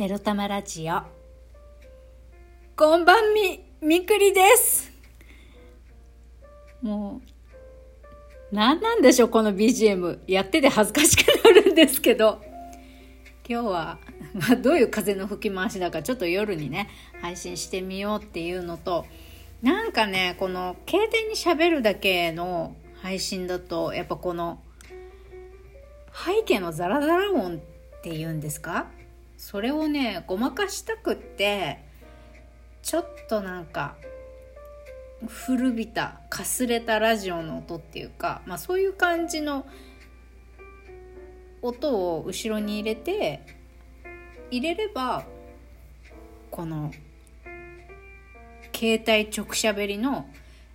[0.00, 1.00] エロ玉ラジオ。
[2.76, 4.92] こんばんみ、みくりです。
[6.80, 7.20] も
[8.52, 10.20] う、なんなんでしょう、この BGM。
[10.28, 12.40] やってて恥ずかしくなるんですけど。
[13.48, 13.98] 今日は、
[14.34, 16.88] まあ、どういう風の吹き回しだか、ちょっと夜にね、
[17.20, 19.04] 配信してみようっていうのと、
[19.62, 24.62] なんかね、この、携帯に喋るだけの配信だと、やっぱこの、
[26.12, 27.60] 背景のザラザラ音っ
[28.04, 28.86] ていうんですか？
[29.38, 31.78] それをねごまかしたくって
[32.82, 33.94] ちょっとなんか
[35.26, 39.64] 古びたかすれたラジオの音っていうか、まあ、そういう感じの
[41.62, 43.40] 音を後ろに入れて
[44.50, 45.24] 入れれば
[46.50, 46.92] この
[48.74, 50.28] 携帯直しゃべりの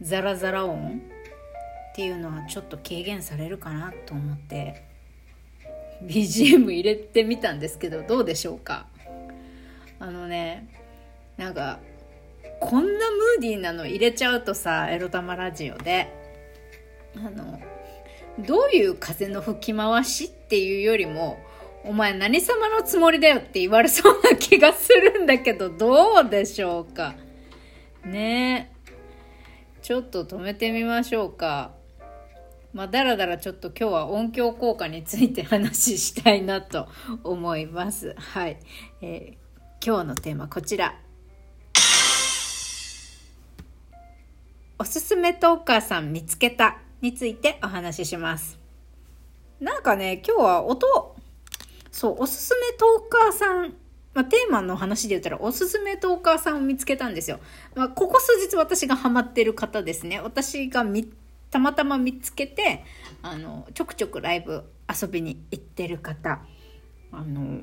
[0.00, 1.02] ザラザラ音
[1.92, 4.95] っていうのはちょっと軽減されるかなと思って。
[6.02, 8.86] BGM 入れてみたんですけどどうでしょうか？
[9.98, 10.68] あのね
[11.36, 11.78] なんか
[12.60, 16.12] こんなムーディーなの入れちゃうとさエロ玉ラジオで。
[17.16, 17.58] あの
[18.38, 21.38] どういう風の吹き回しっていうよりも
[21.82, 27.14] お前何様のつもりだよって言われそうな気がするんだけどどうでしょうか？
[28.04, 28.76] ねえ。
[29.80, 31.75] ちょっと止めてみましょうか。
[32.76, 36.88] まあ、だらだらちょっと今日は音響効果について話したいなと
[37.24, 38.14] 思います。
[38.18, 38.58] はい。
[39.00, 40.94] えー、今日のテーマこちら。
[44.78, 48.58] おすすめトーカーさん見つけたについてお話しします。
[49.58, 51.16] なんかね、今日は音、
[51.90, 53.72] そう、おすすめトーカーさん
[54.12, 57.38] まあ、テーマの話で言ったらおすすめトーカーさんを見つけたんですよ。
[57.74, 60.20] まあ、ここ数日私がハマってる方ですね。
[60.20, 61.10] 私が見
[61.56, 62.84] たまたま見つけて
[63.22, 66.40] あのちょくちょくライブ遊びに行ってる方。
[67.10, 67.62] あの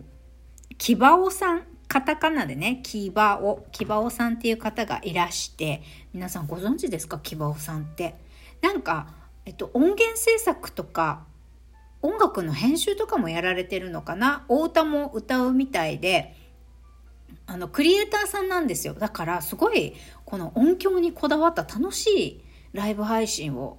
[0.80, 7.20] キバオさんカタカナでねキバオキバオさんっていう方がいらして皆さんご存知ですか？
[7.20, 8.16] キバオさんって。
[8.62, 9.14] なんか、
[9.46, 11.26] えっと、音源制作とか
[12.02, 14.44] 音楽の編集とかもやられてるのかな？
[14.48, 16.36] お歌も歌うみたいで
[17.46, 18.96] あのクリエイターさんなんですよ。
[18.96, 19.94] だからすごい
[20.26, 23.78] この音響にこだわった楽しいライブ配信を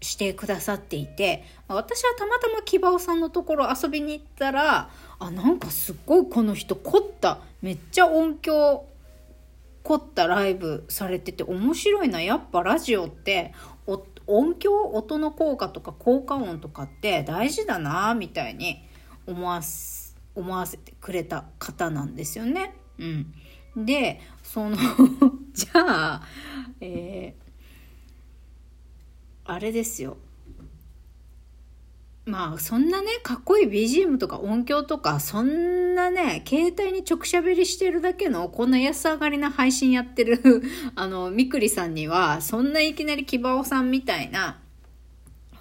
[0.00, 8.84] してくださっていて私はたまたま木場さんのところ遊びに行ったらあなんかすっごいこの人凝っためっちゃ音響
[9.82, 13.54] 凝ったライブされてて面白いなやっぱラジオって
[14.26, 18.82] 音響音の効果とか効果音とかって大事だなみたいに
[19.26, 19.60] 思わ
[20.34, 22.74] 思わせてくれた方なんですよね。
[22.98, 23.04] う
[23.80, 24.76] ん、でその
[25.54, 26.22] じゃあ、
[26.80, 27.45] えー
[29.46, 30.16] あれですよ。
[32.26, 40.42] まあそんなねかっこいい BGM とか音響とかそんなね携帯に直しゃべりしてるだけのこんな安上がりな配信やってる
[40.96, 44.58] あのみくりさんにはそんないきなり木場さんみたいな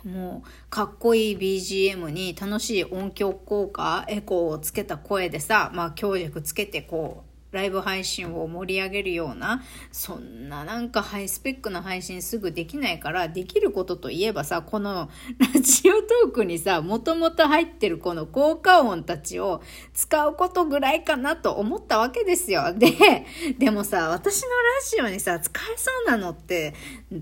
[0.03, 15.09] もうかっこいい BGM に楽しい音響効果エコーをつけた声でさまあ強弱つけてこうライブ配信を盛り上げるようなそんななんかハイスペックな配信すぐできないからできることといえばさこの
[15.53, 23.25] ラジオトークにさもともと入ってるこの効果音たちを使うことぐらいかなと思ったわけですよで
[23.57, 26.73] でもさ私のラジオにさ使えそうなのって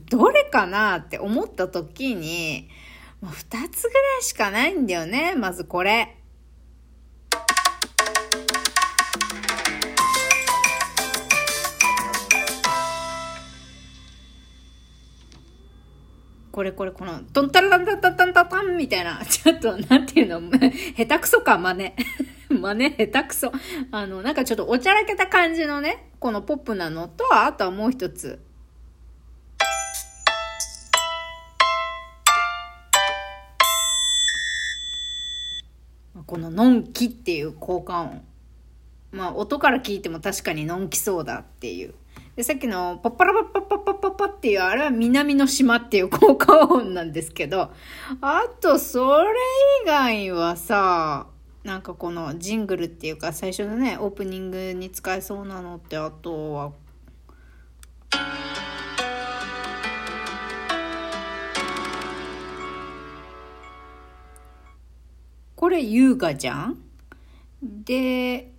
[0.10, 2.70] どれかなって思った時に
[3.22, 6.18] もう2つぐらいしかないんだよねまずこれ。
[16.54, 20.40] これこれこの、トンタラタンタンタンタンタタンみたいな、 ちょっと、なんていうの、
[20.96, 21.94] 下手くそか、真似。
[22.48, 23.52] 真似下手くそ。
[23.90, 28.40] あの、なんかちょっとおちゃらけた感じのね、このポップなのと、あとはもう一つ。
[36.28, 38.24] この、のんきっていう効果音。
[39.12, 41.96] まあ、音から聞いても確かにのんきそうだっていう。
[42.36, 47.72] で、さっきのパッパラパッパッパッパッパッパっていう、あれは南の島っていう効果音なんですけど、
[48.22, 49.30] あと、それ
[49.84, 51.28] 以外はさ、
[51.64, 56.72] なんかこのジングルっていうか最初のね、オープニングに使えそうなのって、あとは、
[65.56, 66.84] これ優雅じゃん
[67.62, 68.52] で、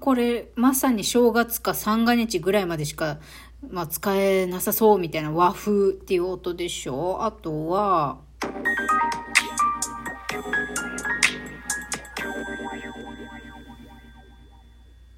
[0.00, 3.18] これまさに正月か三が日ぐらいまでしか、
[3.68, 8.18] まあ、使えなさそうみたいな和風っていう音でしょあとは、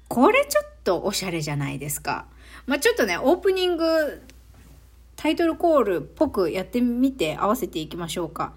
[0.09, 2.25] これちょっとおしゃれじゃないですか。
[2.67, 4.21] まあ、ちょっとね、オープニング
[5.15, 8.53] タイトルコールっぽくやってみて合わせていきましょうか。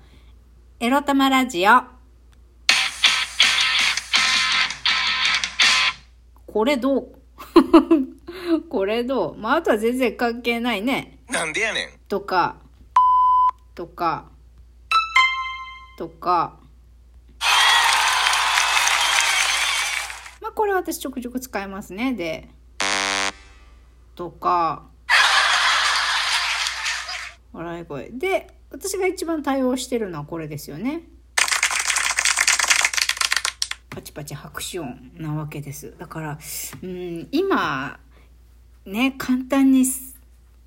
[0.81, 1.96] エロ玉ラジオ。
[6.57, 7.13] これどう？
[8.71, 9.37] これどう？
[9.37, 11.19] まあ、あとは全然関係ないね。
[11.29, 11.89] なんでやねん。
[12.09, 12.57] とか、
[13.75, 14.31] とか、
[15.99, 16.59] とか。
[20.41, 22.15] まあ、これ私ちょくちょく使いますね。
[22.15, 22.49] で、
[24.15, 24.87] とか、
[27.53, 28.09] 笑い声。
[28.09, 31.03] で、私が一番対応してるのはこれですよね。
[33.97, 35.95] パチパチ拍手音なわけです。
[35.97, 36.39] だから、
[36.83, 37.99] うん、今、
[38.85, 39.87] ね、簡単に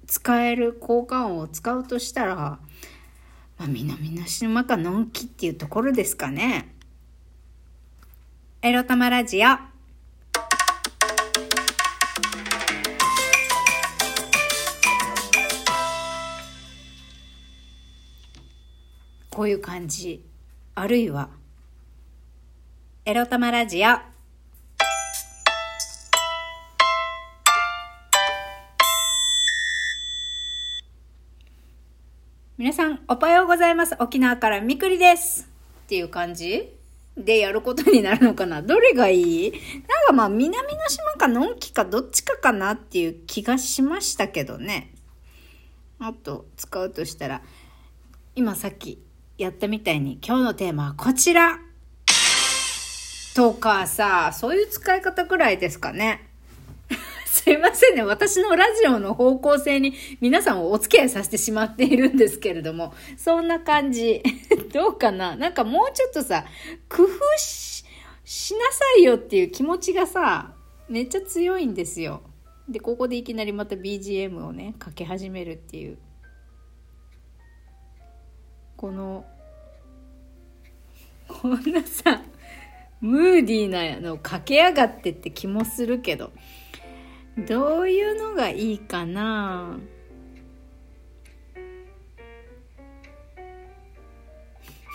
[0.08, 2.60] 使える効果音を使うとしたら、ま
[3.60, 6.74] あ、みなみなしのまかのんきっていうところですかね。
[8.64, 9.50] エロ玉ラジオ。
[19.30, 20.26] こういう感じ。
[20.74, 21.30] あるいは、
[23.10, 23.98] エロ玉ラジオ。
[32.56, 33.96] 皆さん、おはようございます。
[34.00, 35.50] 沖縄からみくりです。
[35.86, 36.70] っていう感じ？
[37.18, 38.62] でやることになるのかな？
[38.62, 39.52] どれがいい？
[39.54, 39.60] なん
[40.06, 44.94] かまあ、南の島かのんきかどっちかかなっていう気がしましたけどね。
[45.98, 47.42] あと、使うとしたら、
[48.36, 49.04] 今さっき
[49.40, 51.60] やったみたいに、今日のテーマはこちら
[53.40, 56.28] とかさ、そういう使い方くらいですかね。
[57.26, 58.04] すいませんね。
[58.04, 64.22] 私のラジオの方向性に皆さんをお付き合いさせてしまっているんですけれども、そんな感じ。
[64.74, 65.38] どうかな？
[65.38, 66.44] なんかもうちょっとさ、
[66.90, 67.86] 工夫し、
[68.26, 70.54] しなさいよっていう気持ちがさ、
[70.90, 72.22] めっちゃ強いんですよ。
[72.68, 75.98] で、ここでいきなりまた BGM をね、かけ始めるっていう。
[78.76, 79.24] この、
[81.26, 82.22] こんなさ、
[83.02, 86.32] ムーディーなのかけやがってって気もするけど、
[87.48, 89.80] どういうのがいいかな？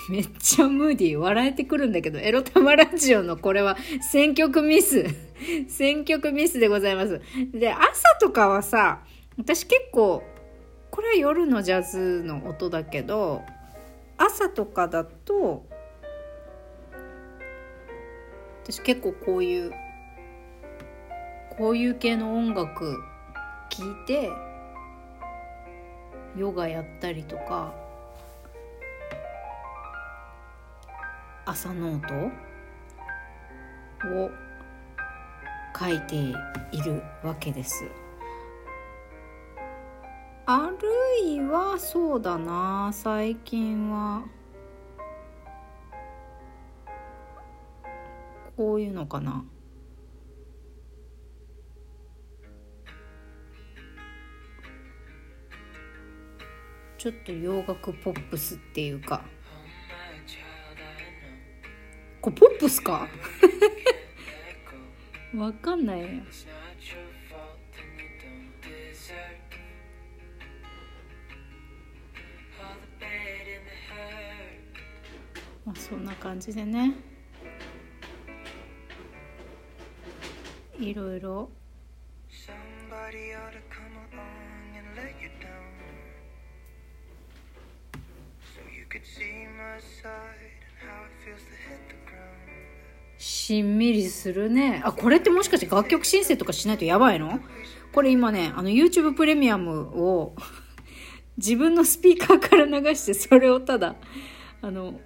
[0.10, 5.06] めっちゃムーディー笑えてくるんだけど、エロ玉ラジオのこれは選曲ミス。
[5.68, 7.20] 選曲ミスでございます。
[7.52, 7.82] で、朝
[8.20, 9.02] とかはさ、
[9.38, 10.22] 私結構、
[10.90, 13.42] これは夜のジャズの音だけど、
[14.16, 15.66] 朝とかだと、
[18.64, 19.72] 私結構こういう
[21.58, 22.96] こういう系の音楽
[23.68, 24.30] 聴いて
[26.34, 27.74] ヨガやったりとか
[31.44, 32.14] 朝ノート
[34.24, 34.30] を
[35.78, 37.84] 書いているわけです。
[40.46, 40.70] あ
[41.22, 44.24] るいはそうだな最近は
[48.56, 49.44] こういうのかな？
[56.98, 59.24] ちょっと洋楽ポップスっていうか。
[62.20, 63.08] これポップスか？
[65.36, 66.00] わかんない。
[66.00, 66.06] よ
[75.66, 76.94] まあそんな感じでね。
[91.36, 93.18] To hit the ground.
[93.18, 94.82] しんみりするね。
[94.84, 97.40] あ、これってもしかして楽曲申請とかしないとやばいの？
[97.92, 100.34] これ今ね、あの YouTube プレミアムを
[101.38, 103.94] 自分のスピーカーから流してそれをただ、
[104.60, 105.00] あの、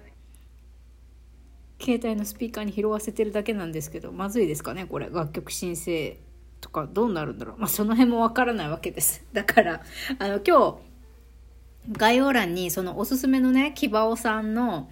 [1.79, 5.09] 携帯のスピーカーに拾わせてるだけなんですけど、まずいですかねこれ。
[5.09, 6.19] 楽曲申請
[6.61, 7.57] とかどうなるんだろう。
[7.57, 9.25] まあ、その辺もわからないわけです。
[9.33, 9.81] だから、
[10.17, 10.77] あの、今日、
[11.91, 14.89] 概要欄にそのおすすめのね、キバオさんの、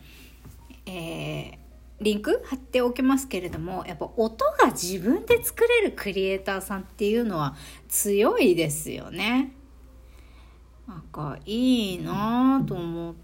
[0.86, 1.68] えー
[2.00, 7.56] リンク貼っておきますけれどもやっぱ音が自分で作れるクリエイターさんっていうのは
[7.88, 9.52] 強いですよね。
[10.88, 13.16] なんかいいなぁと思っ、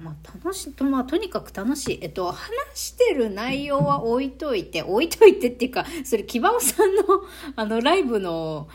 [0.00, 1.98] まあ、楽しいと、まあ、とにかく楽しい。
[2.02, 2.38] えっと、話
[2.74, 7.02] してる内容は置いといて、置いといてっていうか、それ、木場さんの、
[7.56, 8.68] あの、ライブの、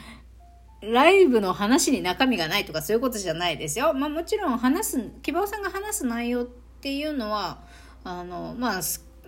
[0.82, 3.94] ライブの話に中身がないとかそういうことじゃないですよ。
[3.94, 6.48] まあもちろん話す、木場さんが話す内容っ
[6.82, 7.63] ていうのは、
[8.03, 8.82] あの、まあ、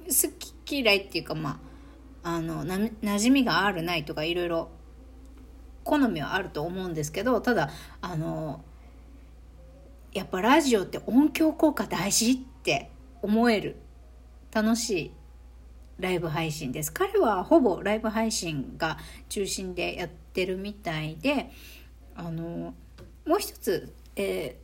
[0.10, 0.32] 好
[0.66, 1.60] き嫌いっていうかま
[2.24, 4.70] ああのな馴染みがあるないとかいろいろ
[5.84, 7.70] 好みはあると思うんですけどただ
[8.02, 8.64] あの
[10.14, 13.76] やっぱラジオって音響効果大事って思える。
[14.52, 15.12] 楽しい
[16.00, 16.92] ライブ配信です。
[16.92, 18.98] 彼はほぼライブ配信が
[19.28, 21.52] 中心でやってるみたいで
[22.16, 22.74] あの
[23.26, 24.58] もう一つ、え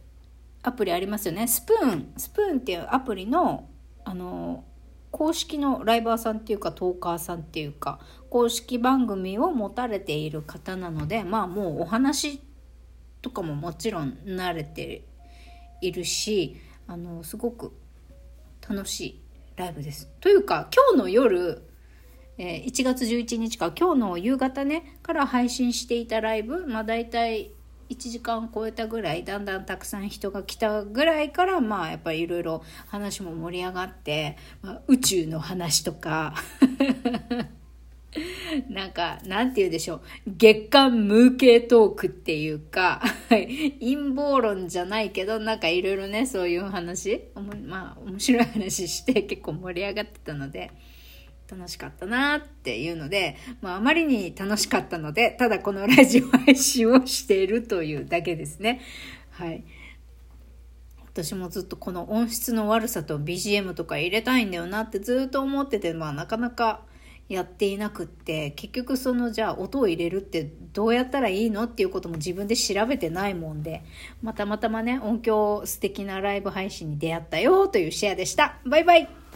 [0.64, 1.48] ー、アプリありますよね。
[1.48, 2.14] スプーン。
[2.18, 3.68] スプーンっていうアプリの
[4.04, 4.64] あの
[5.12, 8.00] 公式のライバーさんっていうかトーカーさんっていうか
[8.30, 12.42] 公式番組を持たれている方なのでまあもうお話
[13.22, 15.06] とかももちろん慣れて
[15.88, 17.74] いるしあのすごく
[18.68, 19.22] 楽しい
[19.56, 20.10] ライブです。
[20.20, 21.63] というか今日の夜、
[22.38, 27.51] えー、1月11日か今日の夕方ねから配信していたライブまあ大体
[27.89, 36.34] 1時間超えたぐらいだんだんたくさん人が来たぐらいからまあやっぱりいろいろ話も盛り上がって、まあ、宇宙の話とか
[38.70, 40.02] なんか、なんて言うでしょう。
[40.28, 47.26] 月間無形トークっていうか、陰謀論じゃないけど、なんかいろいろね、そういう話、
[47.66, 50.72] まあ、面白い話して結構盛り上がってたので、
[51.50, 58.82] 楽しかったなっていうので、まあ、あまりに楽しかったので、ただこのラジオ配信をしているというだけですね。
[59.32, 59.64] はい。
[61.16, 66.82] 私もずっとこの音質の悪さと BGM とか入れたいんだよなってずっと思ってて、まあなかなか
[67.27, 73.84] やっていなくって結局そのじゃあ音を入れるってどうやったらいいのっていうことも自分で調べてないもんで
[74.22, 78.60] またまたまね音響素敵なライブ配信に出会ったよというシェアでした。
[78.65, 79.25] バイバイ。